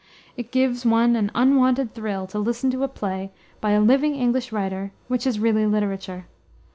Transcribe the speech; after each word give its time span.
It 0.35 0.51
gives 0.51 0.83
one 0.83 1.15
an 1.15 1.29
unwonted 1.35 1.93
thrill 1.93 2.25
to 2.25 2.39
listen 2.39 2.71
to 2.71 2.81
a 2.83 2.87
play, 2.87 3.29
by 3.59 3.73
a 3.73 3.79
living 3.79 4.15
English 4.15 4.51
writer, 4.51 4.91
which 5.09 5.27
is 5.27 5.37
really 5.39 5.67
literature. 5.67 6.25